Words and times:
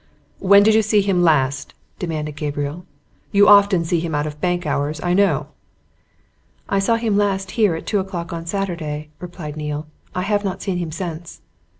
"When 0.39 0.63
did 0.63 0.73
you 0.73 0.81
see 0.81 1.01
him 1.01 1.21
last?" 1.21 1.75
demanded 1.99 2.35
Gabriel. 2.35 2.87
"You 3.31 3.47
often 3.47 3.85
see 3.85 3.99
him 3.99 4.15
out 4.15 4.25
of 4.25 4.41
bank 4.41 4.65
hours, 4.65 4.99
I 5.03 5.13
know." 5.13 5.49
"I 6.67 6.77
last 6.77 6.85
saw 6.87 6.95
him 6.95 7.19
here 7.51 7.75
at 7.75 7.85
two 7.85 7.99
o'clock 7.99 8.33
on 8.33 8.47
Saturday," 8.47 9.11
replied 9.19 9.55
Neale. 9.55 9.85
"I 10.15 10.23
have 10.23 10.43
not 10.43 10.63
seen 10.63 10.77
him 10.79 10.91
since." 10.91 11.41